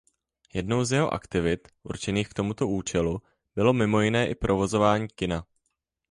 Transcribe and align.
Jednou 0.53 0.83
z 0.83 0.91
jeho 0.91 1.13
aktivit 1.13 1.67
určených 1.83 2.29
k 2.29 2.33
tomuto 2.33 2.67
účelu 2.67 3.21
bylo 3.55 3.73
mimo 3.73 4.01
jiné 4.01 4.35
provozování 4.35 5.07
kina. 5.07 5.45